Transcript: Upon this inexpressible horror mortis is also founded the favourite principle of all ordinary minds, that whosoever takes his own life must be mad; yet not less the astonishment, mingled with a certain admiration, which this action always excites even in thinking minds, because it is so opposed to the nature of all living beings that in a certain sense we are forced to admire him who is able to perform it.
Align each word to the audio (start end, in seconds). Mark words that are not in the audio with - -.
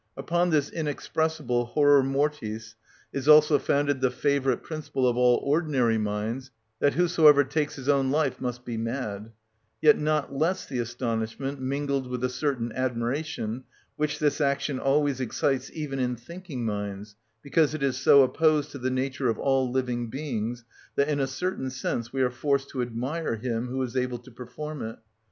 Upon 0.17 0.49
this 0.49 0.71
inexpressible 0.71 1.65
horror 1.65 2.01
mortis 2.01 2.73
is 3.13 3.27
also 3.27 3.59
founded 3.59 4.01
the 4.01 4.09
favourite 4.09 4.63
principle 4.63 5.07
of 5.07 5.15
all 5.15 5.35
ordinary 5.43 5.99
minds, 5.99 6.49
that 6.79 6.95
whosoever 6.95 7.43
takes 7.43 7.75
his 7.75 7.87
own 7.87 8.09
life 8.09 8.41
must 8.41 8.65
be 8.65 8.77
mad; 8.77 9.31
yet 9.79 9.99
not 9.99 10.33
less 10.33 10.65
the 10.65 10.79
astonishment, 10.79 11.61
mingled 11.61 12.07
with 12.07 12.23
a 12.23 12.29
certain 12.29 12.71
admiration, 12.71 13.63
which 13.95 14.17
this 14.17 14.41
action 14.41 14.79
always 14.79 15.21
excites 15.21 15.69
even 15.71 15.99
in 15.99 16.15
thinking 16.15 16.65
minds, 16.65 17.15
because 17.43 17.75
it 17.75 17.83
is 17.83 17.95
so 17.95 18.23
opposed 18.23 18.71
to 18.71 18.79
the 18.79 18.89
nature 18.89 19.29
of 19.29 19.37
all 19.37 19.71
living 19.71 20.09
beings 20.09 20.65
that 20.95 21.09
in 21.09 21.19
a 21.19 21.27
certain 21.27 21.69
sense 21.69 22.11
we 22.11 22.23
are 22.23 22.31
forced 22.31 22.69
to 22.69 22.81
admire 22.81 23.35
him 23.35 23.67
who 23.67 23.79
is 23.83 23.95
able 23.95 24.17
to 24.17 24.31
perform 24.31 24.81
it. 24.81 24.97